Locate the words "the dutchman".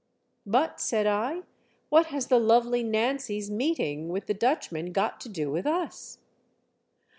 4.25-4.93